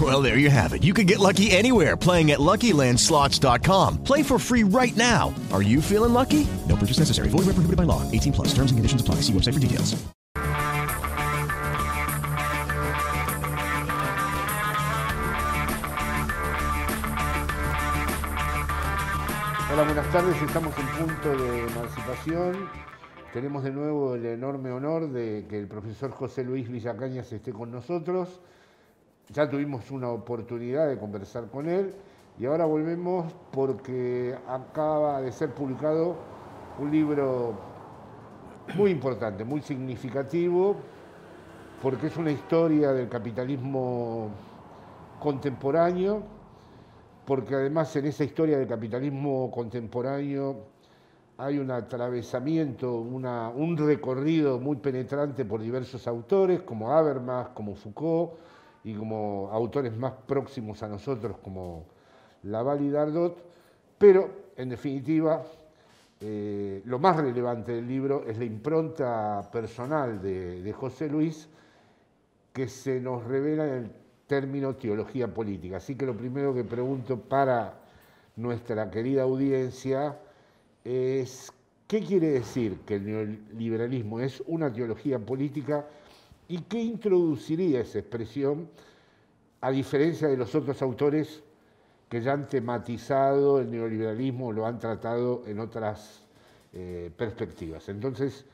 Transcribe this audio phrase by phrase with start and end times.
[0.00, 0.82] Well, there you have it.
[0.82, 4.02] You can get lucky anywhere playing at LuckyLandSlots.com.
[4.02, 5.32] Play for free right now.
[5.52, 6.48] Are you feeling lucky?
[6.68, 7.28] No purchase necessary.
[7.28, 8.02] Void where prohibited by law.
[8.10, 8.48] 18 plus.
[8.48, 9.16] Terms and conditions apply.
[9.16, 9.94] See website for details.
[19.70, 20.40] Hola, buenas tardes.
[20.40, 22.68] Estamos en punto de emancipación.
[23.32, 27.72] Tenemos de nuevo el enorme honor de que el profesor José Luis Villacañas esté con
[27.72, 28.40] nosotros.
[29.32, 31.94] Ya tuvimos una oportunidad de conversar con él
[32.38, 36.16] y ahora volvemos porque acaba de ser publicado
[36.78, 37.54] un libro
[38.76, 40.76] muy importante, muy significativo,
[41.80, 44.30] porque es una historia del capitalismo
[45.20, 46.22] contemporáneo,
[47.24, 50.56] porque además en esa historia del capitalismo contemporáneo
[51.38, 58.32] hay un atravesamiento, una, un recorrido muy penetrante por diversos autores, como Habermas, como Foucault,
[58.84, 61.86] y como autores más próximos a nosotros, como
[62.44, 63.36] Laval y Dardot,
[63.98, 65.42] pero en definitiva
[66.20, 71.48] eh, lo más relevante del libro es la impronta personal de, de José Luis,
[72.52, 73.90] que se nos revela en el
[74.26, 75.78] término teología política.
[75.78, 77.74] Así que lo primero que pregunto para
[78.36, 80.18] nuestra querida audiencia
[80.84, 81.52] es,
[81.86, 85.86] ¿qué quiere decir que el neoliberalismo es una teología política
[86.48, 88.68] y qué introduciría esa expresión
[89.60, 91.42] a diferencia de los otros autores
[92.08, 96.22] que ya han tematizado el neoliberalismo lo han tratado en otras
[96.72, 97.88] eh, perspectivas?
[97.88, 98.44] Entonces,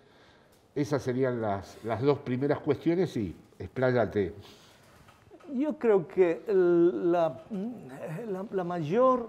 [0.75, 4.35] esas serían las, dos primeras cuestiones y expláyate.
[5.53, 7.43] Yo creo que la,
[8.65, 9.29] mayor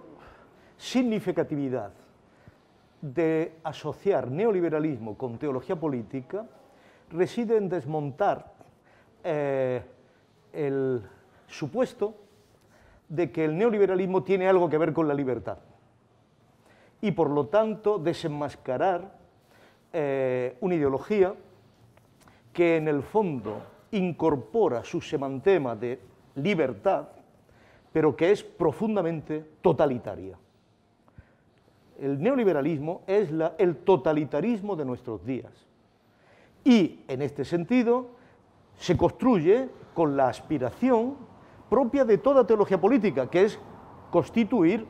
[0.77, 1.91] significatividad
[3.01, 6.45] de asociar neoliberalismo con teología política
[7.09, 8.50] reside en desmontar
[9.23, 9.81] eh,
[10.53, 11.01] el
[11.47, 12.15] supuesto
[13.09, 15.57] de que el neoliberalismo tiene algo que ver con la libertad
[17.01, 19.11] y por lo tanto desenmascarar
[19.91, 21.33] eh, una ideología
[22.53, 23.61] que en el fondo
[23.91, 25.99] incorpora su semantema de
[26.35, 27.09] libertad,
[27.91, 30.37] pero que es profundamente totalitaria.
[31.99, 35.51] El neoliberalismo es el totalitarismo de nuestros días.
[36.63, 38.11] Y en este sentido
[38.81, 41.15] se construye con la aspiración
[41.69, 43.59] propia de toda teología política, que es
[44.09, 44.87] constituir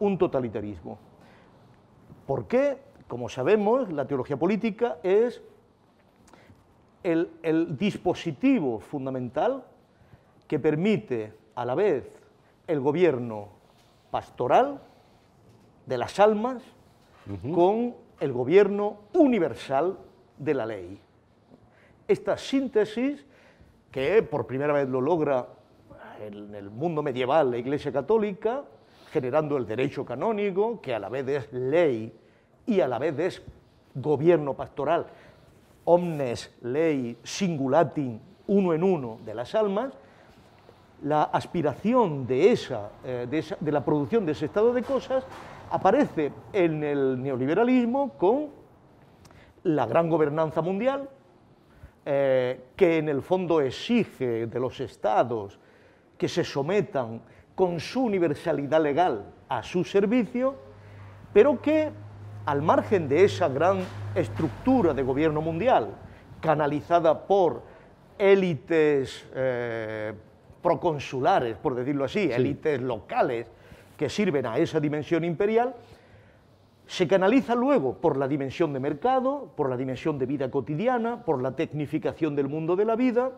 [0.00, 0.98] un totalitarismo.
[2.26, 2.78] ¿Por qué?
[3.06, 5.42] Como sabemos, la teología política es
[7.02, 9.62] el, el dispositivo fundamental
[10.48, 12.18] que permite a la vez
[12.66, 13.48] el gobierno
[14.10, 14.80] pastoral
[15.84, 16.62] de las almas
[17.28, 17.54] uh -huh.
[17.54, 19.98] con el gobierno universal
[20.38, 20.98] de la ley.
[22.08, 23.26] Esta síntesis,
[23.94, 25.46] que por primera vez lo logra
[26.20, 28.64] en el mundo medieval la Iglesia Católica,
[29.12, 32.12] generando el derecho canónico, que a la vez es ley
[32.66, 33.42] y a la vez es
[33.94, 35.06] gobierno pastoral,
[35.84, 39.92] omnes ley singulatin, uno en uno de las almas,
[41.04, 45.24] la aspiración de, eh, de, esa, de la producción de ese estado de cosas
[45.70, 48.48] aparece en el neoliberalismo con
[49.62, 51.08] la gran gobernanza mundial,
[52.06, 55.58] eh, que en el fondo exige de los estados
[56.18, 57.22] que se sometan
[57.54, 60.54] con su universalidad legal a su servicio,
[61.32, 61.90] pero que
[62.46, 63.78] al margen de esa gran
[64.14, 65.94] estructura de gobierno mundial,
[66.40, 67.62] canalizada por
[68.18, 70.12] élites eh,
[70.62, 72.32] proconsulares, por decirlo así, sí.
[72.32, 73.46] élites locales
[73.96, 75.74] que sirven a esa dimensión imperial,
[76.86, 81.42] se canaliza luego por la dimensión de mercado, por la dimensión de vida cotidiana, por
[81.42, 83.32] la tecnificación del mundo de la vida,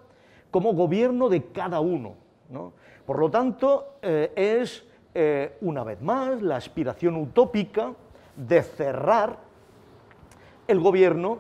[0.50, 2.14] como gobierno de cada uno.
[2.50, 2.72] ¿no?
[3.04, 4.84] Por lo tanto, eh, es
[5.14, 7.92] eh, una vez más la aspiración utópica
[8.36, 9.38] de cerrar
[10.66, 11.38] el gobierno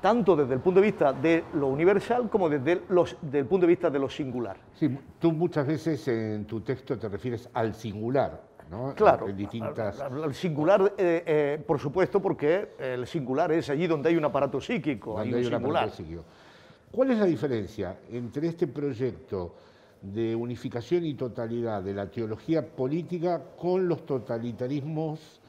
[0.00, 3.70] tanto desde el punto de vista de lo universal como desde los, del punto de
[3.70, 4.56] vista de lo singular.
[4.74, 8.40] Sí, tú muchas veces en tu texto te refieres al singular,
[8.70, 8.94] ¿no?
[8.94, 10.00] Claro, En distintas...
[10.00, 14.24] al, al singular, eh, eh, por supuesto, porque el singular es allí donde hay un
[14.24, 15.82] aparato psíquico, hay Cuando un hay un singular.
[15.84, 16.24] aparato psíquico.
[16.90, 19.54] ¿Cuál es la diferencia entre este proyecto
[20.00, 25.40] de unificación y totalidad de la teología política con los totalitarismos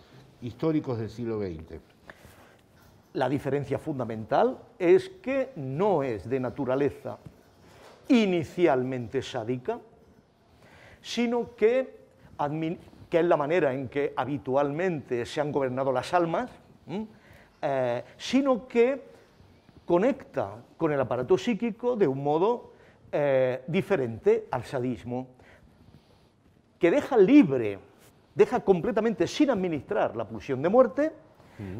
[0.41, 1.79] históricos del siglo XX?
[3.13, 7.17] La diferencia fundamental es que no es de naturaleza
[8.09, 9.79] inicialmente sádica,
[11.01, 11.97] sino que,
[13.09, 16.51] que es la manera en que habitualmente se han gobernado las almas.
[17.61, 19.01] Eh, sino que
[19.85, 22.73] conecta con el aparato psíquico de un modo
[23.11, 25.27] eh, diferente al sadismo,
[26.77, 27.79] que deja libre,
[28.35, 31.11] deja completamente sin administrar la pulsión de muerte,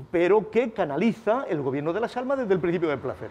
[0.09, 3.29] pero que canaliza el gobierno de las almas desde el principio del placer.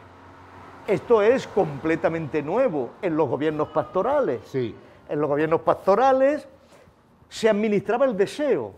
[0.87, 4.43] Esto es completamente nuevo en los gobiernos pastorales.
[4.45, 4.73] Sí,
[5.09, 6.47] En los gobiernos pastorales
[7.29, 8.75] se administraba el deseo,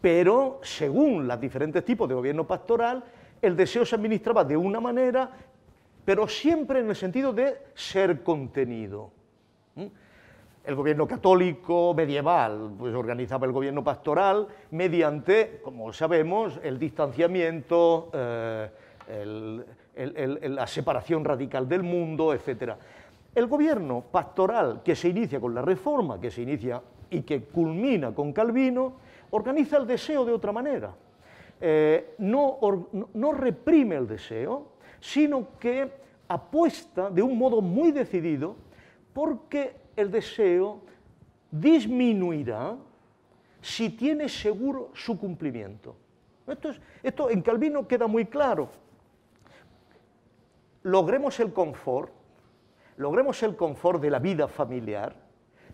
[0.00, 3.02] pero según los diferentes tipos de gobierno pastoral,
[3.40, 5.30] el deseo se administraba de una manera,
[6.04, 9.10] pero siempre en el sentido de ser contenido.
[9.74, 9.86] ¿Mm?
[10.64, 18.70] El gobierno católico medieval pues, organizaba el gobierno pastoral mediante, como sabemos, el distanciamiento, eh,
[19.96, 22.72] la separación radical del mundo, etc.
[23.34, 26.80] El gobierno pastoral que se inicia con la reforma, que se inicia
[27.14, 28.94] y que culmina con Calvino,
[29.30, 30.94] organiza el deseo de otra manera.
[31.60, 32.58] Eh, no,
[33.14, 35.88] no- reprime el deseo, sino que
[36.28, 38.56] apuesta de un modo muy decidido
[39.12, 40.80] porque el deseo
[41.50, 42.76] disminuirá
[43.60, 45.94] si tiene seguro su cumplimiento.
[46.46, 48.68] Esto, es- esto en Calvino queda muy claro.
[50.82, 52.12] Logremos el confort,
[52.96, 55.14] logremos el confort de la vida familiar,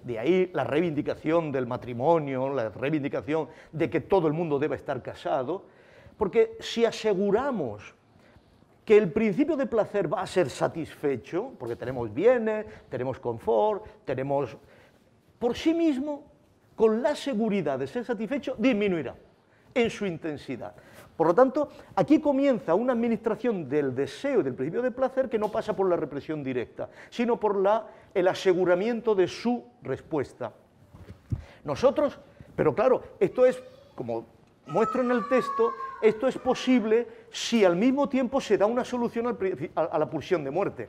[0.05, 5.02] de ahí la reivindicación del matrimonio, la reivindicación de que todo el mundo debe estar
[5.02, 5.64] casado,
[6.17, 7.94] porque si aseguramos
[8.85, 14.56] que el principio de placer va a ser satisfecho, porque tenemos bienes, tenemos confort, tenemos
[15.38, 16.25] por sí mismo,
[16.75, 19.14] con la seguridad de ser satisfecho, disminuirá
[19.75, 20.75] en su intensidad.
[21.21, 25.39] Por lo tanto, aquí comienza una administración del deseo y del principio de placer que
[25.39, 30.55] no pasa por la represión directa, sino por la, el aseguramiento de su respuesta.
[31.63, 32.19] Nosotros,
[32.57, 33.63] pero claro, esto es,
[33.95, 34.25] como
[34.69, 39.37] muestro en el texto, esto es posible si al mismo tiempo se da una solución
[39.75, 40.89] a la pulsión de muerte.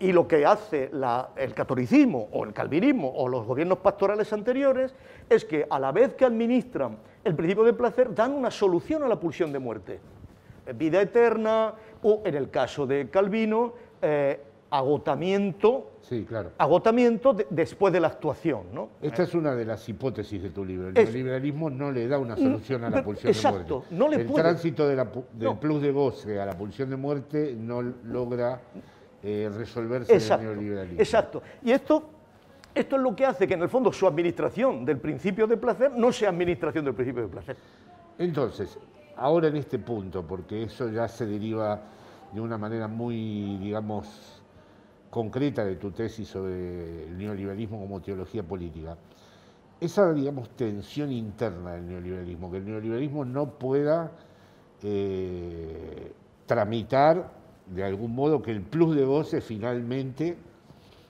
[0.00, 4.94] Y lo que hace la- el catolicismo o el calvinismo o los gobiernos pastorales anteriores
[5.30, 9.08] es que a la vez que administran el principio de placer, dan una solución a
[9.08, 10.00] la pulsión de muerte.
[10.66, 16.50] Eh, Vida eterna o, en el caso de Calvino, eh, agotamiento, sí, claro.
[16.58, 18.62] agotamiento de- después de la actuación.
[18.72, 18.88] ¿no?
[19.00, 20.88] Esta es una de las hipótesis de tu libro.
[20.88, 23.74] El Es- neoliberalismo no le da una solución a la pulsión de muerte.
[23.94, 24.42] no le el puede.
[24.42, 25.60] tránsito de la pu- del No.
[25.60, 28.60] plus de goce a la pulsión de muerte no logra
[29.24, 31.00] eh, resolverse en el Exacto, neoliberalismo.
[31.00, 31.42] exacto.
[31.62, 32.04] Y esto,
[32.74, 35.92] esto es lo que hace que en el fondo su administración del principio de placer
[35.92, 37.56] no sea administración del principio de placer.
[38.18, 38.78] Entonces,
[39.16, 41.80] ahora en este punto, porque eso ya se deriva
[42.32, 44.42] de una manera muy, digamos,
[45.08, 48.96] concreta de tu tesis sobre el neoliberalismo como teología política,
[49.80, 54.10] esa, digamos, tensión interna del neoliberalismo, que el neoliberalismo no pueda
[54.82, 56.12] eh,
[56.46, 57.30] tramitar
[57.66, 60.36] de algún modo que el plus de goce finalmente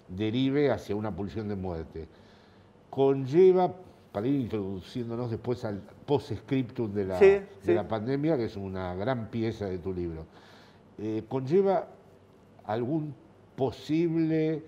[0.08, 2.06] derive hacia una pulsión de muerte.
[2.90, 3.74] Conlleva,
[4.12, 7.74] para ir introduciéndonos después al post-scriptum de, la, Sí, de sí.
[7.74, 10.26] la pandemia, que es una gran pieza de tu libro,
[10.98, 11.88] eh, conlleva
[12.66, 13.14] algún
[13.56, 14.62] posible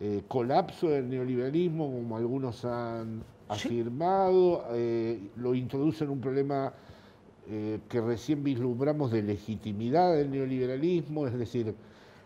[0.00, 6.72] eh, colapso del neoliberalismo, como algunos han afirmado, eh, lo introduce en un problema
[7.48, 11.74] eh, que recién vislumbramos de legitimidad del neoliberalismo, es decir,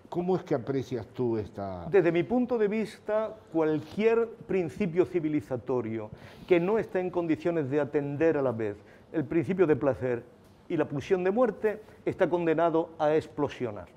[0.09, 1.87] ¿cómo es que aprecias tú esta...
[1.91, 6.11] Desde mi punto de vista, cualquier principio civilizatorio
[6.49, 8.77] que no está en condiciones de atender a la vez
[9.13, 10.23] el principio de placer
[10.69, 13.89] y la pulsión de muerte está condenado a explosionar.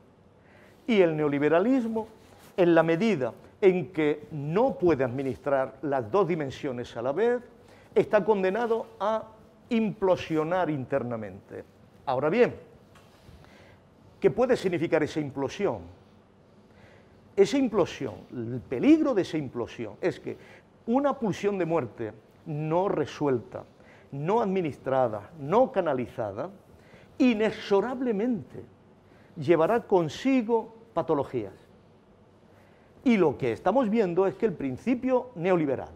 [0.88, 2.08] Y el neoliberalismo,
[2.58, 7.42] en la medida en que no puede administrar las dos dimensiones a la vez,
[7.96, 9.24] está condenado a
[9.70, 11.63] implosionar internamente.
[12.05, 12.55] Ahora bien,
[14.20, 15.79] ¿qué puede significar esa implosión?
[17.36, 20.38] Esa implosión, el peligro de esa implosión es que
[20.86, 22.13] una pulsión de muerte
[22.46, 23.63] no resuelta,
[24.12, 26.50] no administrada, no canalizada,
[27.17, 28.63] inexorablemente
[29.36, 31.53] llevará consigo patologías.
[33.03, 35.91] Y lo que estamos viendo es que el principio neoliberal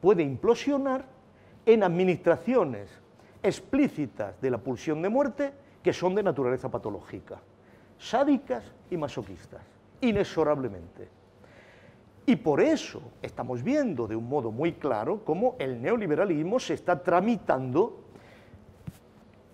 [0.00, 1.06] puede implosionar
[1.68, 2.88] en administraciones
[3.42, 7.42] explícitas de la pulsión de muerte que son de naturaleza patológica,
[7.98, 9.60] sádicas y masoquistas,
[10.00, 11.08] inexorablemente.
[12.24, 17.02] Y por eso estamos viendo de un modo muy claro cómo el neoliberalismo se está
[17.02, 18.00] tramitando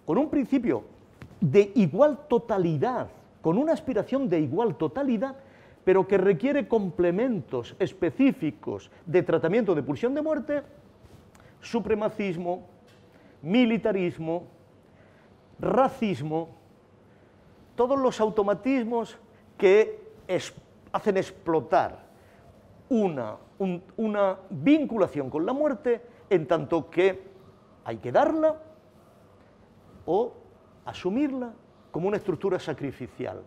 [0.06, 0.85] con un principio
[1.40, 3.09] de igual totalidad,
[3.42, 5.35] con una aspiración de igual totalidad,
[5.85, 10.62] pero que requiere complementos específicos de tratamiento de pulsión de muerte,
[11.64, 12.68] supremacismo,
[13.42, 14.44] militarismo,
[15.59, 16.49] racismo,
[17.75, 19.18] todos los automatismos
[19.59, 20.00] que
[20.92, 22.04] hacen explotar
[22.88, 23.37] una,
[23.97, 27.23] una vinculación con la muerte en tanto que
[27.85, 28.56] hay que darla
[30.06, 30.33] o
[30.85, 31.52] asumirla
[31.90, 33.42] como una estructura sacrificial.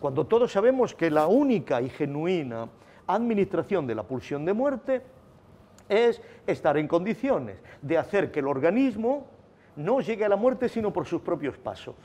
[0.00, 2.68] Cuando todos sabemos que la única y genuina
[3.06, 5.02] administración de la pulsión de muerte
[5.88, 9.26] es estar en condiciones de hacer que el organismo
[9.76, 11.96] no llegue a la muerte sino por sus propios pasos.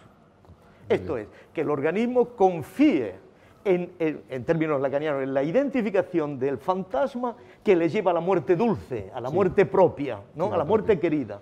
[0.88, 3.16] Esto es, que el organismo confíe
[3.64, 9.12] en, términos lacanianos, en la identificación del fantasma que le lleva a la muerte dulce,
[9.14, 10.52] a la muerte propia, ¿no?
[10.52, 11.40] a la muerte querida.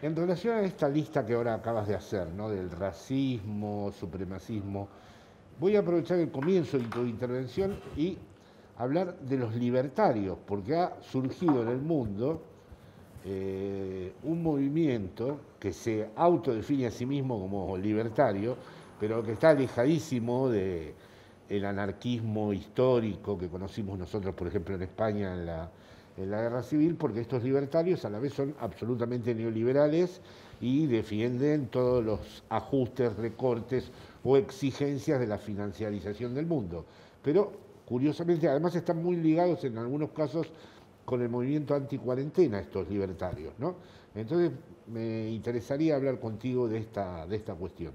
[0.00, 2.48] En relación a esta lista que ahora acabas de hacer, ¿no?
[2.50, 4.88] del racismo, supremacismo,
[5.58, 8.18] voy a aprovechar el comienzo de tu intervención y
[8.76, 12.42] hablar de los libertarios, porque ha surgido en el mundo
[13.24, 18.56] eh, un movimiento que se autodefine a sí mismo como libertario,
[19.00, 20.94] pero que está alejadísimo de,
[21.48, 25.70] el anarquismo histórico que conocimos nosotros, por ejemplo, en España en la,
[26.16, 30.20] en la guerra civil, porque estos libertarios a la vez son absolutamente neoliberales
[30.60, 33.90] y defienden todos los ajustes, recortes
[34.22, 36.84] o exigencias de la financiarización del mundo.
[37.22, 37.52] Pero,
[37.86, 40.50] curiosamente, además están muy ligados en algunos casos
[41.04, 43.76] con el movimiento anticuarentena estos libertarios, ¿no?
[44.14, 44.52] Entonces,
[44.86, 47.92] me interesaría hablar contigo de esta, de esta cuestión.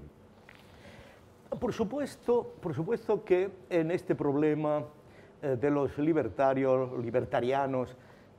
[1.58, 4.84] Por supuesto, por supuesto que en este problema
[5.42, 7.96] eh, de los libertarios, libertarianos,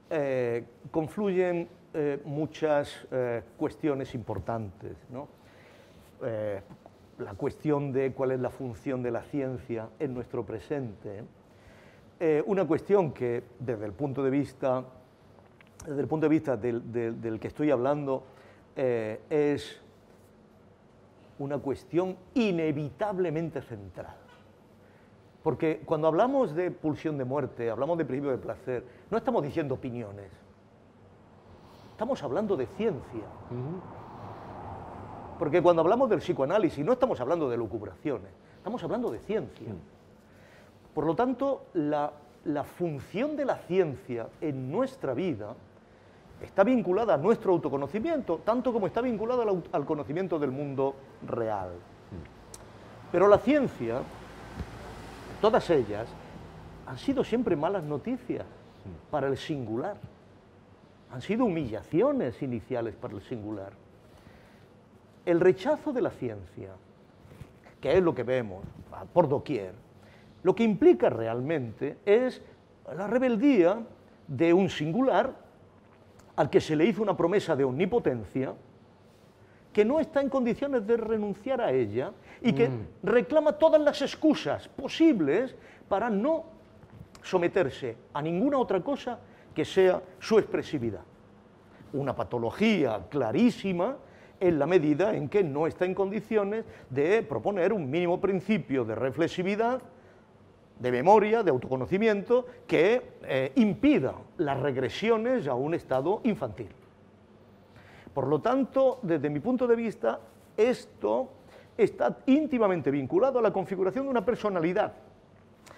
[0.09, 3.07] eh, confluyen eh, muchas
[3.57, 4.95] cuestiones importantes.
[7.17, 11.23] la cuestión de cuál es la función de la ciencia en nuestro presente.
[12.45, 14.83] Una cuestión que desde el punto de vista,
[15.85, 18.23] desde el punto de vista del que estoy hablando
[18.75, 19.81] es
[21.39, 24.15] una cuestión inevitablemente central.
[25.41, 29.73] Porque cuando hablamos de pulsión de muerte, hablamos de principio de placer, no estamos diciendo
[29.73, 30.31] opiniones.
[31.93, 33.23] Estamos hablando de ciencia.
[35.39, 39.73] Porque cuando hablamos del psicoanálisis no estamos hablando de lucubraciones, estamos hablando de ciencia.
[40.93, 42.11] Por lo tanto, la,
[42.77, 45.55] función de la ciencia en nuestra vida
[46.41, 50.95] está vinculada a nuestro autoconocimiento, tanto como está vinculada al, conocimiento del mundo
[51.25, 51.69] real.
[53.11, 54.01] Pero la ciencia,
[55.39, 56.07] todas ellas,
[56.87, 58.45] han sido siempre malas noticias
[59.09, 59.97] para el singular.
[61.11, 63.71] Han sido humillaciones iniciales para el singular.
[65.25, 66.71] El rechazo de la ciencia,
[67.79, 68.65] que es lo que vemos
[69.13, 69.73] por doquier,
[70.43, 72.41] lo que implica realmente es
[72.95, 73.79] la rebeldía
[74.27, 75.35] de un singular
[76.35, 78.53] al que se le hizo una promesa de omnipotencia,
[79.71, 82.87] que no está en condiciones de renunciar a ella y que mm.
[83.03, 85.55] reclama todas las excusas posibles
[85.87, 86.45] para no
[87.21, 89.19] someterse a ninguna otra cosa
[89.53, 91.01] que sea su expresividad.
[91.93, 93.97] Una patología clarísima
[94.39, 98.95] en la medida en que no está en condiciones de proponer un mínimo principio de
[98.95, 99.81] reflexividad
[100.81, 106.69] de memoria, de autoconocimiento, que eh, impida las regresiones a un estado infantil.
[108.13, 110.19] Por lo tanto, desde mi punto de vista,
[110.57, 111.29] esto
[111.77, 114.93] está íntimamente vinculado a la configuración de una personalidad,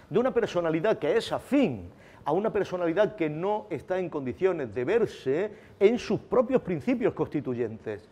[0.10, 1.90] de una personalidad que es afín
[2.26, 8.10] a una personalidad que no está en condiciones de verse en sus propios principios constituyentes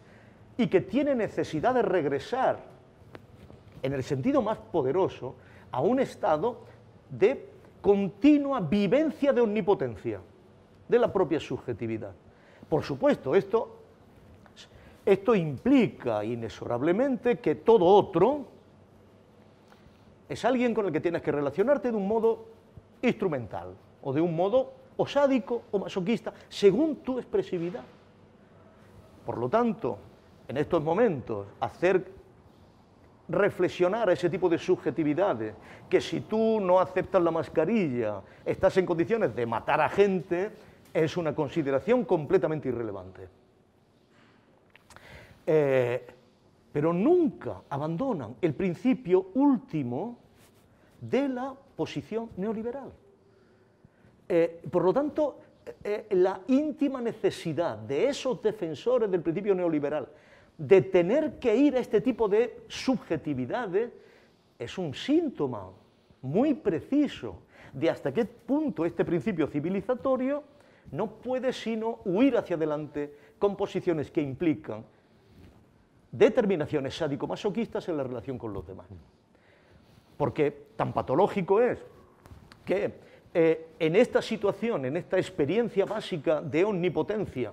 [0.58, 2.60] y que tiene necesidad de regresar,
[3.82, 5.36] en el sentido más poderoso,
[5.72, 6.60] a un estado
[7.12, 7.50] de
[7.82, 10.20] continua vivencia de omnipotencia
[10.88, 12.14] de la propia subjetividad.
[12.68, 13.78] Por supuesto, esto,
[15.06, 18.46] esto implica inexorablemente que todo otro
[20.30, 22.46] es alguien con el que tienes que relacionarte de un modo
[23.02, 27.84] instrumental o de un modo osádico o masoquista, según tu expresividad.
[29.26, 29.98] Por lo tanto,
[30.48, 32.21] en estos momentos, hacer
[33.32, 35.56] reflexionar a ese tipo de subjetividades,
[35.90, 40.52] que si tú no aceptas la mascarilla, estás en condiciones de matar a gente,
[40.94, 43.28] es una consideración completamente irrelevante.
[45.46, 46.08] Eh,
[46.72, 50.18] pero nunca abandonan el principio último
[51.02, 52.92] de la posición neoliberal.
[54.30, 55.40] Eh, por lo tanto,
[55.84, 60.08] eh, la íntima necesidad de esos defensores del principio neoliberal
[60.62, 63.92] de tener que ir a este tipo de subjetividades
[64.60, 65.72] es un síntoma
[66.22, 67.42] muy preciso
[67.74, 70.44] de hasta qué punto este principio civilizatorio
[70.92, 74.86] no puede sino huir hacia adelante con posiciones que implican
[76.12, 78.86] determinaciones sádico-masoquistas en la relación con los demás.
[80.16, 81.80] Porque tan patológico es
[82.64, 82.94] que
[83.34, 87.52] eh, en esta situación, en esta experiencia básica de omnipotencia,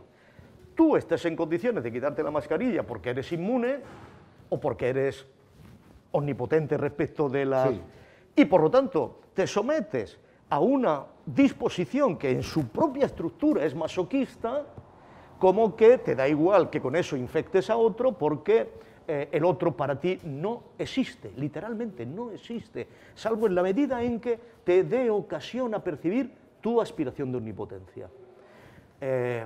[0.78, 3.80] tú estés en condiciones de quitarte la mascarilla porque eres inmune
[4.48, 5.26] o porque eres
[6.12, 7.72] omnipotente respecto de la...
[8.36, 10.16] Y por lo tanto, te sometes
[10.48, 14.66] a una disposición que en su propia estructura es masoquista,
[15.40, 18.70] como que te da igual que con eso infectes a otro porque
[19.08, 24.20] eh, el otro para ti no existe, literalmente no existe, salvo en la medida en
[24.20, 26.30] que te dé ocasión a percibir
[26.60, 28.08] tu aspiración de omnipotencia.
[29.00, 29.44] Eh,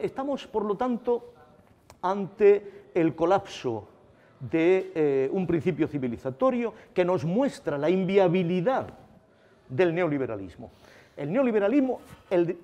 [0.00, 1.32] estamos, por lo tanto,
[2.02, 3.88] ante el colapso
[4.38, 8.86] de eh, un principio civilizatorio que nos muestra la inviabilidad
[9.68, 10.70] del neoliberalismo
[11.18, 12.00] el neoliberalismo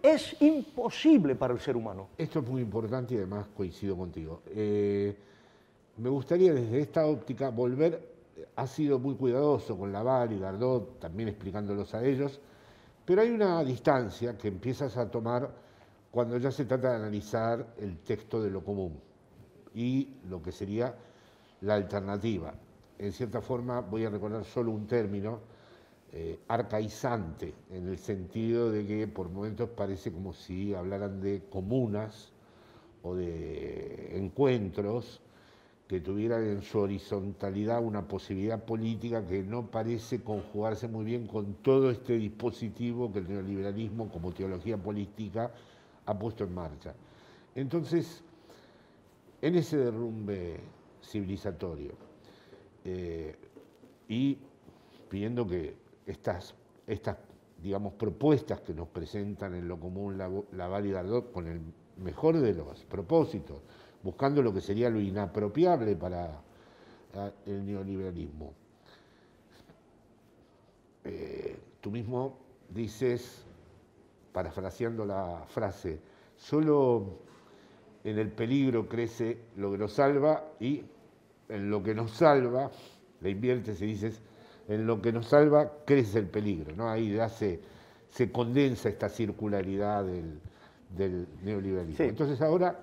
[0.00, 2.10] es imposible para el ser humano.
[2.16, 4.42] Esto es muy importante y además coincido contigo.
[4.46, 5.16] Eh,
[5.96, 8.00] me gustaría desde esta óptica volver,
[8.54, 12.40] ha sido muy cuidadoso con Laval y Gardot, también explicándolos a ellos,
[13.04, 15.50] pero hay una distancia que empiezas a tomar
[16.14, 19.00] cuando ya se trata de analizar el texto de lo común
[19.74, 20.94] y lo que sería
[21.62, 22.54] la alternativa.
[22.96, 25.40] En cierta forma voy a recordar solo un término,
[26.12, 32.30] eh, arcaizante, en el sentido de que por momentos parece como si hablaran de comunas
[33.02, 35.20] o de encuentros
[35.88, 41.54] que tuvieran en su horizontalidad una posibilidad política que no parece conjugarse muy bien con
[41.54, 45.50] todo este dispositivo que el neoliberalismo como teología política
[46.06, 46.94] ha puesto en marcha.
[47.54, 48.22] Entonces,
[49.40, 50.60] en ese derrumbe
[51.02, 51.92] civilizatorio
[52.84, 53.36] eh,
[54.08, 54.38] y
[55.08, 56.54] pidiendo que estas,
[56.86, 57.16] estas
[57.62, 61.60] digamos, propuestas que nos presentan en lo común la, la y con el
[61.98, 63.58] mejor de los propósitos,
[64.02, 66.42] buscando lo que sería lo inapropiable para
[67.46, 68.52] el neoliberalismo.
[71.04, 72.38] Eh, tú mismo
[72.70, 73.43] dices,
[74.34, 76.00] parafraseando la frase,
[76.36, 77.20] solo
[78.02, 80.82] en el peligro crece lo que nos salva y
[81.48, 82.68] en lo que nos salva,
[83.20, 84.20] le inviertes y dices,
[84.66, 86.90] en lo que nos salva crece el peligro, ¿no?
[86.90, 87.60] Ahí ya se,
[88.32, 92.04] condensa esta circularidad del, neoliberalismo.
[92.04, 92.76] Entonces ahora,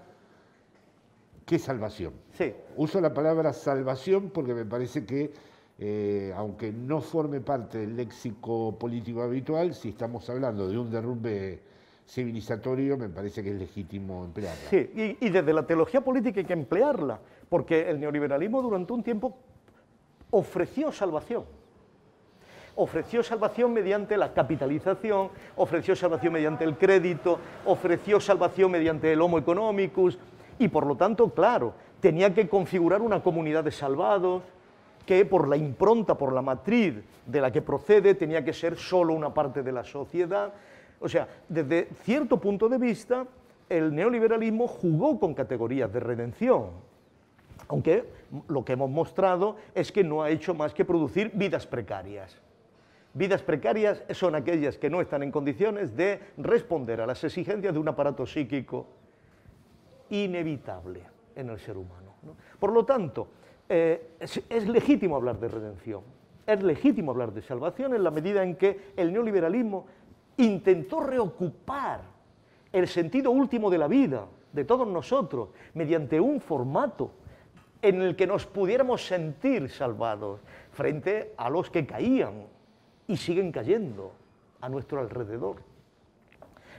[1.46, 2.14] ¿qué salvación?
[2.32, 2.54] Sí.
[2.78, 5.34] Uso la palabra salvación porque me parece que,
[5.84, 11.60] eh, aunque no forme parte del léxico político habitual, si estamos hablando de un derrumbe
[12.08, 14.70] civilizatorio, me parece que es legítimo emplearla.
[14.70, 19.02] Sí, y, y desde la teología política hay que emplearla, porque el neoliberalismo durante un
[19.02, 19.36] tiempo
[20.30, 21.46] ofreció salvación
[22.76, 29.38] ofreció salvación mediante la capitalización, ofreció salvación mediante el crédito, ofreció salvación mediante el homo
[29.38, 30.18] economicus,
[30.58, 34.44] y por lo tanto, claro, tenía que configurar una comunidad de salvados
[35.06, 39.14] que por la impronta, por la matriz de la que procede, tenía que ser solo
[39.14, 40.54] una parte de la sociedad.
[41.00, 43.26] O sea, desde cierto punto de vista,
[43.70, 46.72] el neoliberalismo jugó con categorías de redención,
[47.68, 48.06] aunque
[48.48, 52.38] lo que hemos mostrado es que no ha hecho más que producir vidas precarias.
[53.14, 57.80] Vidas precarias son aquellas que no están en condiciones de responder a las exigencias de
[57.80, 58.88] un aparato psíquico
[60.10, 61.04] inevitable
[61.36, 62.14] en el ser humano.
[62.60, 63.28] Por lo tanto,
[63.74, 66.02] eh, es, legítimo hablar de redención,
[66.46, 69.86] es legítimo hablar de salvación en la medida en que el neoliberalismo
[70.36, 72.02] intentó reocupar
[72.74, 77.12] el sentido último de la vida de todos nosotros mediante un formato
[77.82, 80.42] en el que nos pudiéramos sentir salvados
[80.74, 82.48] frente a los que caían
[83.08, 84.12] y siguen cayendo
[84.60, 85.64] a nuestro alrededor.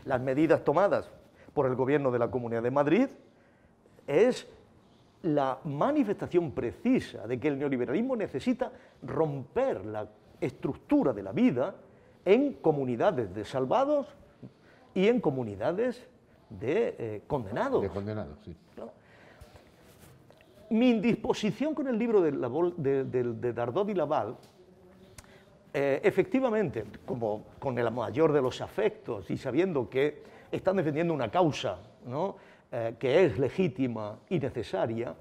[0.05, 1.11] Las medidas tomadas
[1.55, 3.07] por el gobierno de la Comunidad de Madrid
[4.07, 4.47] es
[5.23, 10.09] la manifestación precisa de que el neoliberalismo necesita romper la
[10.41, 11.75] estructura de la vida
[12.25, 14.07] en comunidades de salvados
[14.95, 16.07] y en comunidades
[16.51, 17.83] de eh, condenados.
[17.83, 18.55] De condenados, sí.
[20.71, 24.37] mi indisposición con el libro de, Lavol- de, de- de Dardot y Laval,
[25.75, 31.31] eh, efectivamente, como con el mayor de los afectos y sabiendo que están defendiendo una
[31.31, 32.37] causa ¿no?
[32.75, 35.15] Eh, que es legítima y necesaria,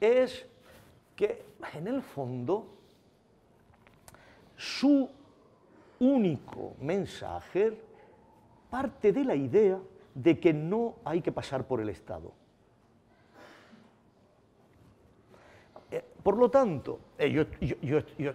[0.00, 0.46] es
[1.16, 1.42] que
[1.74, 2.64] en el fondo
[4.56, 5.10] su
[5.98, 7.76] único mensaje
[8.70, 9.80] parte de la idea
[10.14, 12.30] de que no hay que pasar por el Estado.
[15.90, 17.44] Eh, Por lo tanto, eh, yo,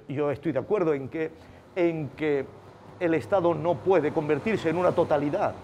[0.09, 1.31] yo- estoy de acuerdo en que,
[1.75, 2.45] en que
[2.99, 5.55] el Estado no puede convertirse en una totalidad.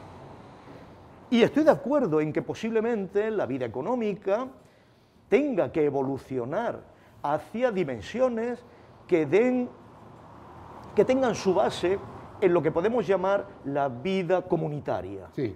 [1.29, 4.47] Y estoy de acuerdo en que posiblemente la vida económica
[5.27, 6.79] tenga que evolucionar
[7.21, 8.63] hacia dimensiones
[9.07, 9.69] que, den,
[10.95, 11.99] que tengan su base
[12.39, 15.55] en lo que podemos llamar la vida comunitaria, Sí,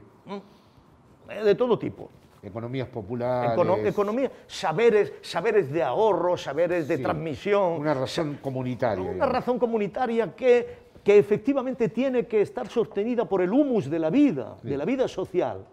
[1.29, 2.09] eh, de todo tipo.
[2.43, 3.51] economías populares.
[3.51, 7.73] Econo- economía, saberes, saberes de ahorro, saberes de sí, transmisión.
[7.79, 9.03] Una razón comunitaria.
[9.03, 9.33] Una digamos.
[9.35, 14.57] razón comunitaria que, que efectivamente tiene que estar sostenida por el humus de la vida,
[14.61, 15.65] de la vida social,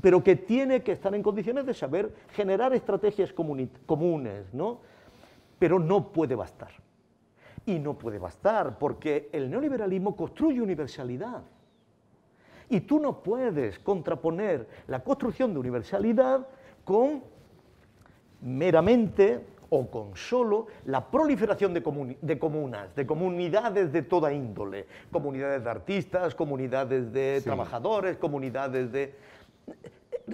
[0.00, 4.80] pero que tiene que estar en condiciones de saber generar estrategias comunes, ¿no?
[5.58, 6.70] Pero no puede bastar.
[7.64, 11.42] Y no puede bastar porque el neoliberalismo construye universalidad.
[12.68, 16.46] Y tú no puedes contraponer la construcción de universalidad
[16.84, 17.22] con
[18.40, 25.70] meramente o con solo la proliferación de, comunas, de comunidades de toda índole, comunidades de
[25.70, 27.44] artistas, comunidades de Sí.
[27.44, 29.14] trabajadores, comunidades de...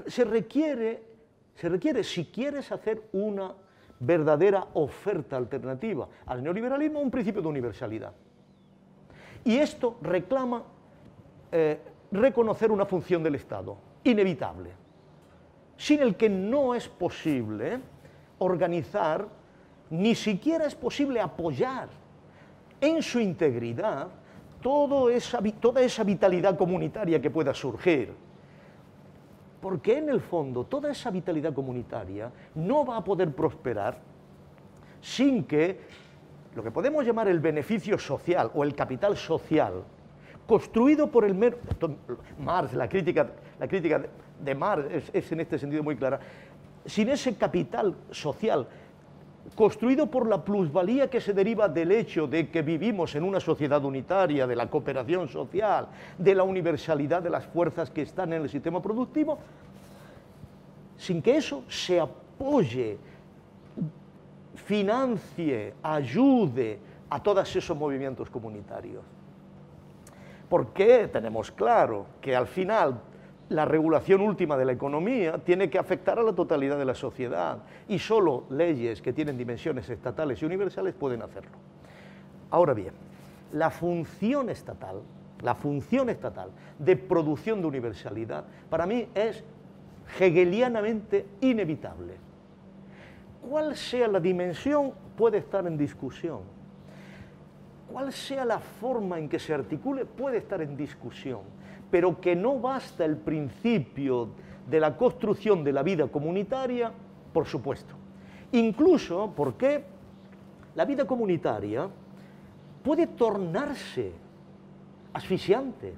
[0.06, 1.02] Se requiere,
[1.54, 3.54] se requiere, si quieres hacer una
[4.00, 8.12] verdadera oferta alternativa al neoliberalismo, un principio de universalidad.
[9.44, 10.62] Y esto reclama
[11.50, 11.78] eh,
[12.10, 14.70] reconocer una función del Estado, inevitable,
[15.76, 17.80] sin el que no es posible
[18.42, 19.26] organizar,
[19.90, 21.88] ni siquiera es posible apoyar
[22.80, 24.08] en su integridad
[24.60, 28.12] todo esa toda esa vitalidad comunitaria que pueda surgir.
[29.60, 33.98] Porque en el fondo toda esa vitalidad comunitaria no va a poder prosperar
[35.00, 35.80] sin que
[36.54, 39.82] lo que podemos llamar el beneficio social o el capital social,
[40.46, 41.58] construido por el mero...
[42.38, 44.02] Marx, la crítica, la crítica
[44.40, 46.20] de- Marx es en este sentido muy clara.
[46.84, 48.66] Sin ese capital social
[49.54, 53.84] construido por la plusvalía que se deriva del hecho de que vivimos en una sociedad
[53.84, 58.48] unitaria, de la cooperación social, de la universalidad de las fuerzas que están en el
[58.48, 59.38] sistema productivo,
[60.96, 62.96] sin que eso se apoye,
[64.54, 66.78] financie, ayude
[67.10, 69.02] a todos esos movimientos comunitarios.
[70.48, 73.00] Porque tenemos claro que al final
[73.52, 77.58] la regulación última de la economía tiene que afectar a la totalidad de la sociedad
[77.88, 81.52] y solo leyes que tienen dimensiones estatales y universales pueden hacerlo.
[82.50, 82.92] Ahora bien,
[83.52, 85.02] la función estatal,
[85.40, 89.44] la función estatal de producción de universalidad, para mí es
[90.18, 92.14] hegelianamente inevitable.
[93.48, 96.40] Cuál sea la dimensión puede estar en discusión.
[97.90, 101.40] Cuál sea la forma en que se articule puede estar en discusión,
[101.92, 104.30] pero que no basta el principio
[104.66, 106.90] de la construcción de la vida comunitaria,
[107.34, 107.94] por supuesto.
[108.52, 109.84] Incluso porque
[110.74, 111.86] la vida comunitaria
[112.82, 114.10] puede tornarse
[115.12, 115.92] asfixiante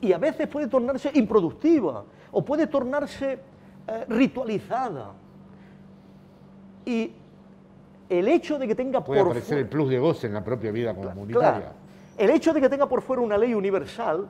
[0.00, 3.40] y a veces puede tornarse improductiva o puede tornarse
[3.88, 5.10] eh, ritualizada.
[6.86, 7.10] Y
[8.08, 10.70] el hecho de que tenga Puede por aparecer el plus de goce en la propia
[10.70, 11.08] vida Claro.
[11.08, 11.72] comunitaria.
[12.16, 14.28] El hecho de que tenga por fuera una ley universal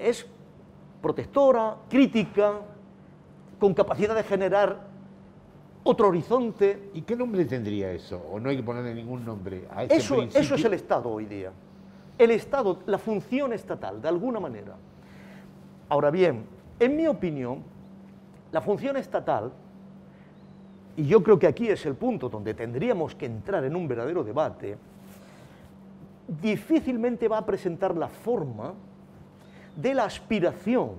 [0.00, 0.26] es
[1.02, 2.60] protectora, crítica,
[3.58, 4.88] con capacidad de generar
[5.84, 6.90] otro horizonte.
[6.94, 8.20] ¿Y qué nombre tendría eso?
[8.30, 10.40] ¿O no hay que ponerle ningún nombre a ese Eso, principio?
[10.40, 11.52] eso es el Estado hoy día.
[12.18, 14.76] El Estado, la función estatal, de alguna manera.
[15.88, 16.44] Ahora bien,
[16.78, 17.62] en mi opinión,
[18.52, 19.52] la función estatal,
[20.96, 24.22] y yo creo que aquí es el punto donde tendríamos que entrar en un verdadero
[24.22, 24.76] debate,
[26.42, 28.74] difícilmente va a presentar la forma
[29.76, 30.90] de la aspiración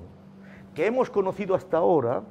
[0.75, 2.23] que hemos conocido hasta ahora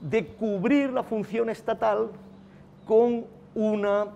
[0.00, 2.10] de cubrir la función estatal
[2.86, 3.24] con
[3.54, 4.06] una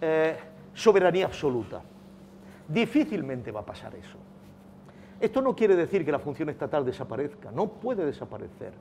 [0.00, 0.36] eh,
[0.74, 1.80] soberanía absoluta.
[2.68, 4.18] Difícilmente va a pasar eso.
[5.20, 8.72] Esto no quiere decir que la función estatal desaparezca, no puede desaparecer.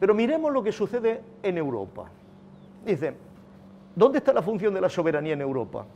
[0.00, 2.10] Pero miremos lo que sucede en Europa.
[2.84, 3.14] Dice,
[3.94, 5.86] ¿dónde está la función de la soberanía en Europa?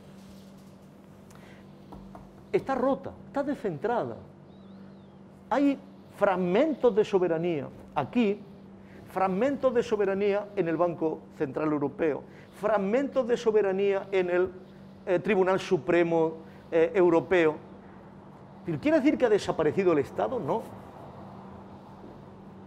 [2.51, 4.15] Está rota, está descentrada.
[5.49, 5.79] Hay
[6.15, 8.39] fragmentos de soberanía aquí,
[9.07, 12.23] fragmentos de soberanía en el Banco Central Europeo,
[12.59, 14.51] fragmentos de soberanía en el
[15.05, 16.33] eh, Tribunal Supremo
[16.71, 17.55] eh, Europeo.
[18.79, 20.39] ¿Quiere decir que ha desaparecido el Estado?
[20.39, 20.61] No.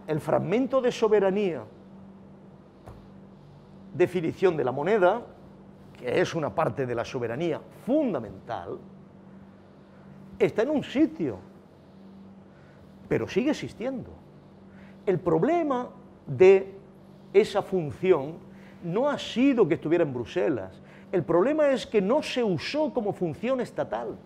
[0.05, 1.63] El fragmento de soberanía,
[3.93, 5.21] definición de la moneda,
[5.97, 8.79] que es una parte de la soberanía fundamental,
[10.37, 11.37] está en un sitio,
[13.13, 14.09] pero sigue existiendo.
[15.05, 15.89] El problema
[16.25, 16.73] de
[17.31, 18.37] esa función
[18.83, 23.13] no ha sido que estuviera en Bruselas, el problema es que no se usó como
[23.13, 24.17] función estatal.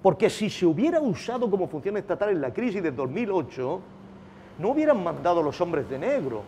[0.00, 3.80] Porque si se hubiera usado como función estatal en la crisis de 2008,
[4.58, 6.44] no hubieran mandado a los hombres de negro.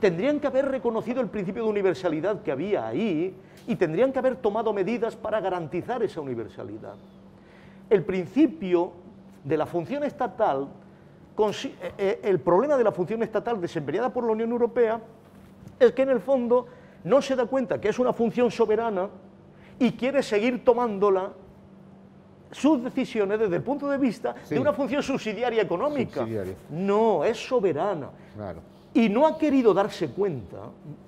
[0.00, 4.36] Tendrían que haber reconocido el principio de universalidad que había ahí y tendrían que haber
[4.36, 6.94] tomado medidas para garantizar esa universalidad.
[7.90, 9.03] El principio
[9.44, 10.66] de la función estatal,
[11.36, 15.00] eh, eh, el problema de la función estatal desempeñada por la Unión Europea
[15.78, 16.66] es que en el fondo
[17.04, 19.08] no se da cuenta que es una función soberana
[19.78, 21.32] y quiere seguir tomándola
[22.50, 26.26] sus decisiones desde el punto de vista de una función subsidiaria económica.
[26.70, 28.10] No, es soberana.
[28.94, 30.58] Y no ha querido darse cuenta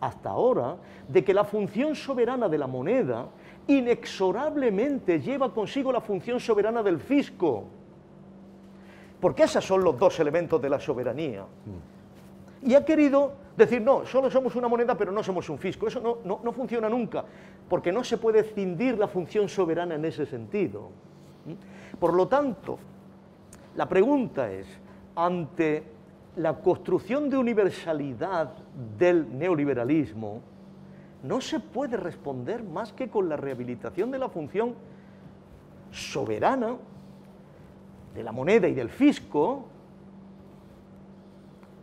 [0.00, 0.76] hasta ahora
[1.08, 3.26] de que la función soberana de la moneda
[3.68, 7.64] inexorablemente lleva consigo la función soberana del fisco.
[9.20, 11.42] Porque esos son los dos elementos de la soberanía.
[11.42, 12.68] Mm.
[12.68, 15.86] Y ha querido decir, no, solo somos una moneda, pero no somos un fisco.
[15.86, 17.24] Eso no, no, funciona nunca,
[17.68, 20.90] porque no se puede cindir la función soberana en ese sentido.
[21.44, 21.98] ¿Mm?
[21.98, 22.78] Por lo tanto,
[23.76, 24.66] la pregunta es,
[25.14, 25.84] ante
[26.36, 28.52] la construcción de universalidad
[28.98, 30.40] del neoliberalismo,
[31.22, 34.74] no se puede responder más que con la rehabilitación de la función
[35.90, 36.76] soberana
[38.16, 39.66] de la moneda y del fisco,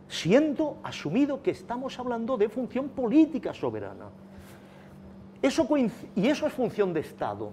[0.08, 4.06] siendo asumido que estamos hablando de función política soberana.
[5.40, 5.68] Eso
[6.16, 7.52] y eso es función de Estado.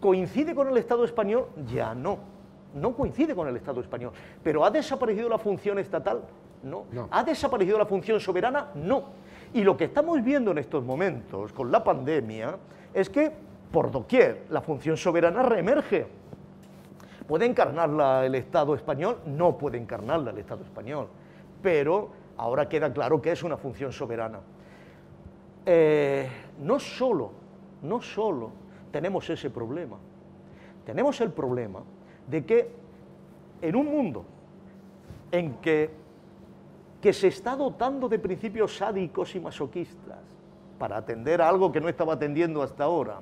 [0.00, 1.48] ¿Coincide con el Estado español?
[1.72, 2.18] Ya no.
[2.74, 4.12] No coincide con el Estado español.
[4.42, 6.22] ¿Pero ha desaparecido la función estatal?
[6.62, 6.84] No.
[6.90, 7.08] no.
[7.10, 8.70] ¿Ha desaparecido la función soberana?
[8.74, 9.04] No.
[9.52, 12.56] Y lo que estamos viendo en estos momentos con la pandemia
[12.92, 13.32] es que
[13.70, 16.06] por doquier la función soberana reemerge.
[17.26, 19.18] ¿Puede encarnarla el Estado español?
[19.26, 21.08] No puede encarnarla el Estado español
[21.64, 24.38] pero ahora queda claro que es una función soberana.
[25.64, 26.28] Eh,
[26.60, 27.32] no solo,
[27.80, 28.50] no solo
[28.92, 29.96] tenemos ese problema,
[30.84, 31.80] tenemos el problema
[32.28, 32.70] de que
[33.62, 34.26] en un mundo
[35.32, 35.90] en que,
[37.00, 40.18] que se está dotando de principios sádicos y masoquistas
[40.78, 43.20] para atender a algo que no estaba atendiendo hasta ahora,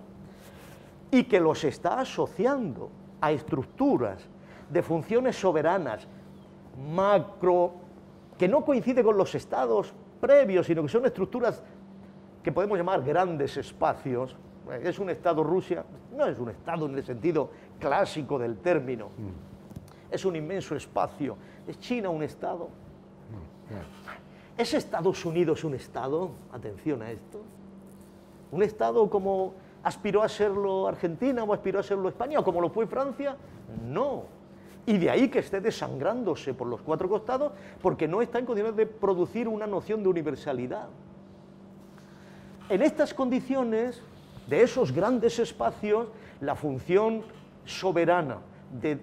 [1.13, 2.91] y que los está asociando
[3.23, 4.29] a estructuras
[4.69, 6.07] de funciones soberanas,
[6.93, 7.73] macro
[8.37, 11.63] que no coincide con los estados previos, sino que son estructuras
[12.43, 14.37] que podemos llamar grandes espacios.
[14.83, 15.85] Es un estado Rusia,
[16.17, 20.13] no es un estado en el sentido clásico del término, mm.
[20.15, 21.37] es un inmenso espacio.
[21.67, 22.69] ¿Es China un estado?
[24.59, 26.33] ¿Es Estados Unidos un estado?
[26.53, 27.41] Atención a esto.
[28.51, 32.87] ¿Un estado como aspiró a serlo Argentina o aspiró a serlo España como lo fue
[32.87, 33.37] Francia?
[33.87, 34.43] No
[34.87, 38.77] y de ahí que esté desangrándose por los cuatro costados porque no está en condiciones
[38.77, 40.89] de producir una noción de universalidad.
[42.69, 44.03] En estas condiciones,
[44.49, 46.09] de esos grandes espacios,
[46.41, 47.23] la función
[47.65, 48.39] soberana
[48.81, 48.99] de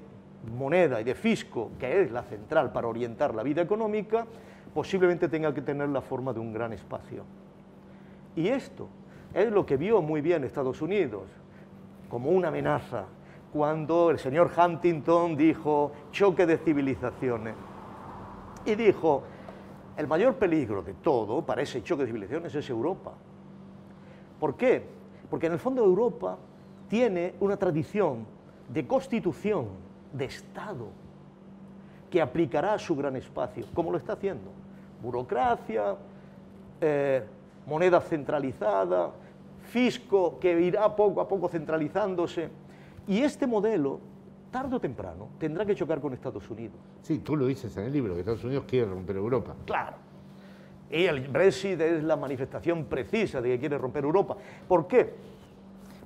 [0.57, 4.25] moneda y de fisco, que es la central para orientar la vida económica,
[4.73, 7.23] posiblemente tenga que tener la forma de un gran espacio.
[8.35, 8.89] Y esto
[9.33, 11.23] es lo que vio muy bien Estados Unidos
[12.09, 13.05] como una amenaza
[13.53, 17.55] cuando el señor Huntington dijo choque de civilizaciones.
[18.65, 19.23] Y dijo,
[19.97, 23.13] el mayor peligro de todo para ese choque de civilizaciones es Europa.
[24.39, 24.83] ¿Por qué?
[25.29, 26.37] Porque en el fondo Europa
[26.87, 28.25] tiene una tradición
[28.67, 29.67] de constitución,
[30.13, 30.87] de Estado,
[32.09, 34.51] que aplicará a su gran espacio, como lo está haciendo.
[35.01, 35.95] Burocracia,
[36.81, 37.23] eh,
[37.65, 39.11] moneda centralizada,
[39.69, 42.49] fisco que irá poco a poco centralizándose.
[43.07, 43.99] Y este modelo,
[44.51, 46.77] tarde o temprano, tendrá que chocar con Estados Unidos.
[47.01, 49.55] Sí, tú lo dices en el libro, que Estados Unidos quiere romper Europa.
[49.65, 49.97] Claro.
[50.89, 54.35] Y el Brexit es la manifestación precisa de que quiere romper Europa.
[54.67, 55.13] ¿Por qué?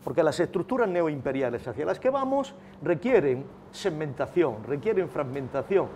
[0.04, 5.88] Porque las estructuras neoimperiales hacia las que vamos requieren segmentación, requieren fragmentación.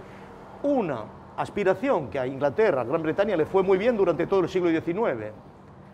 [0.63, 1.03] Una
[1.35, 4.69] aspiración que a Inglaterra, a Gran Bretaña le fue muy bien durante todo el siglo
[4.69, 5.33] XIX,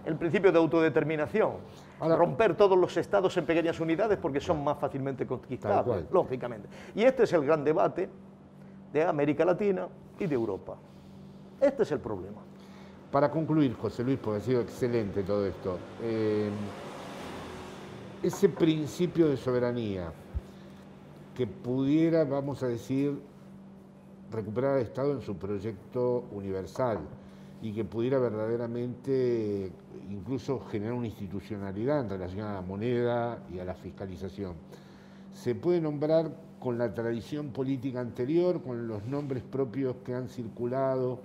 [0.05, 1.51] el principio de autodeterminación
[1.99, 6.67] romper todos los estados en pequeñas unidades porque son más fácilmente conquistables, lógicamente.
[6.95, 8.09] Y este es el gran debate
[8.91, 9.87] de América Latina
[10.19, 10.75] y de Europa.
[11.61, 12.41] Este es el problema.
[13.11, 16.49] Para concluir, José Luis, porque ha sido excelente todo esto, eh,
[18.21, 20.11] ese principio de soberanía
[21.35, 23.21] que pudiera, vamos a decir,
[24.31, 26.99] recuperar al Estado en su proyecto universal
[27.63, 29.71] y que pudiera verdaderamente
[30.11, 34.53] incluso generar una institucionalidad en relación a la moneda y a la fiscalización.
[35.33, 41.19] Se puede nombrar con la tradición política anterior, con los nombres propios que han circulado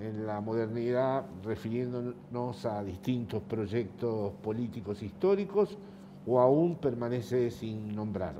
[0.00, 5.78] en la modernidad, refiriéndonos a distintos proyectos políticos históricos,
[6.26, 8.34] o aún permanece sin nombrar?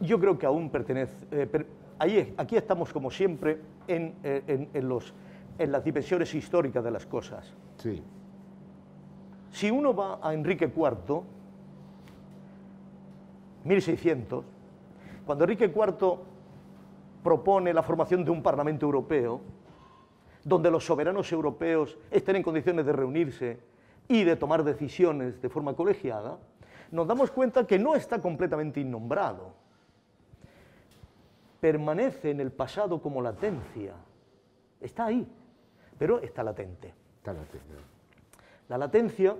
[0.00, 1.14] Yo creo que aún pertenece.
[1.30, 1.66] Eh,
[1.98, 5.12] ahí, aquí estamos, como siempre, en, eh, en, los,
[5.58, 7.52] en las dimensiones históricas de las cosas.
[7.76, 8.02] Sí.
[9.50, 11.22] Si uno va a Enrique IV,
[13.64, 14.44] 1600,
[15.26, 16.18] cuando Enrique IV
[17.22, 19.40] propone la formación de un Parlamento Europeo,
[20.44, 23.58] donde los soberanos europeos estén en condiciones de reunirse
[24.06, 26.38] y de tomar decisiones de forma colegiada,
[26.90, 29.52] nos damos cuenta que no está completamente innombrado.
[31.60, 33.94] Permanece en el pasado como latencia.
[34.80, 35.26] Está ahí,
[35.98, 36.94] pero está latente.
[37.18, 37.58] Está latente.
[38.68, 39.34] La latencia,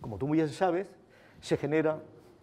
[0.00, 0.88] como tú muy bien sabes,
[1.40, 2.00] se genera,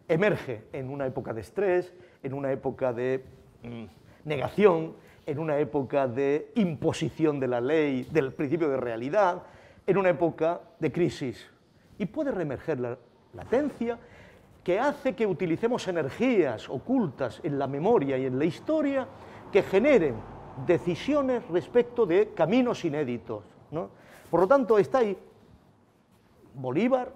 [0.08, 3.24] emerge en una época de estrés, en una época de
[3.64, 3.86] mm,
[4.26, 9.44] negación, en una época de imposición de la ley, del principio de realidad,
[9.86, 11.48] en una época de crisis.
[11.98, 12.98] Y puede reemerger la
[13.34, 14.00] latencia
[14.64, 19.08] que hace que utilicemos energías ocultas en la memoria y en la historia
[19.52, 20.16] que generen
[20.66, 23.44] decisiones respecto de caminos inéditos.
[23.72, 25.18] Por lo tanto, está ahí.
[26.54, 27.14] Bolívar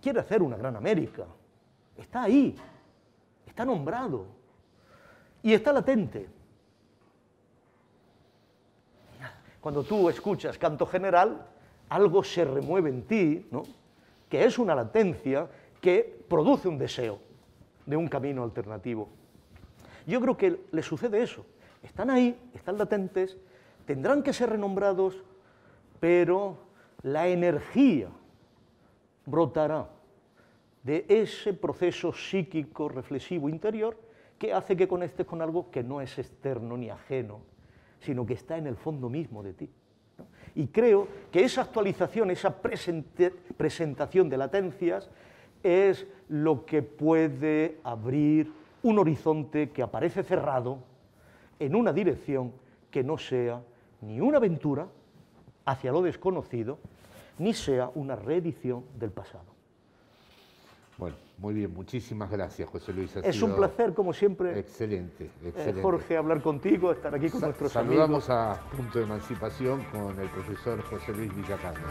[0.00, 1.24] quiere hacer una gran América.
[1.96, 2.54] Está ahí.
[3.46, 4.26] Está nombrado.
[5.42, 6.36] Y está latente.
[9.66, 11.44] cuando tú escuchas canto general,
[11.88, 13.48] algo se remueve en ti,
[14.28, 15.48] que es una latencia
[15.80, 17.18] que produce un deseo
[17.84, 19.08] de un camino alternativo.
[20.06, 21.44] Yo creo que le sucede eso.
[21.82, 23.36] Están ahí, están latentes,
[23.86, 25.20] tendrán que ser renombrados,
[26.00, 26.56] pero
[27.02, 28.08] la energía
[29.24, 29.88] brotará
[30.82, 33.98] de ese proceso psíquico reflexivo interior
[34.38, 37.40] que hace que conectes con algo que no es externo ni ajeno,
[38.00, 39.70] sino que está en el fondo mismo de ti.
[40.54, 45.10] Y creo que esa actualización, esa presentación de latencias,
[45.62, 50.78] es lo que puede abrir un horizonte que aparece cerrado
[51.58, 52.52] en una dirección
[52.90, 53.62] que no sea
[54.00, 54.86] ni una aventura
[55.66, 56.78] hacia lo desconocido,
[57.38, 59.44] ni sea una reedición del pasado.
[60.96, 63.14] Bueno, muy bien, muchísimas gracias, José Luis.
[63.16, 64.58] es un placer, como siempre.
[64.58, 65.82] Excelente, eh, excelente.
[65.82, 68.24] Jorge, hablar contigo, estar aquí con nuestros saludamos amigos.
[68.24, 71.82] Saludamos a Punto de Emancipación con el profesor José Luis Villacaña.